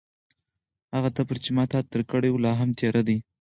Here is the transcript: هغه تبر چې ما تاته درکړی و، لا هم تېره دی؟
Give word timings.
هغه 0.95 1.09
تبر 1.17 1.37
چې 1.43 1.49
ما 1.57 1.63
تاته 1.71 1.89
درکړی 1.93 2.29
و، 2.31 2.41
لا 2.43 2.51
هم 2.59 2.69
تېره 2.79 3.01
دی؟ 3.07 3.17